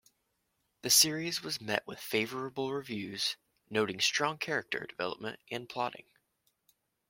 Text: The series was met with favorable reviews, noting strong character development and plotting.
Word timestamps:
The 0.81 0.89
series 0.89 1.43
was 1.43 1.61
met 1.61 1.85
with 1.85 1.99
favorable 1.99 2.73
reviews, 2.73 3.37
noting 3.69 3.99
strong 4.01 4.39
character 4.39 4.83
development 4.89 5.39
and 5.51 5.69
plotting. 5.69 6.07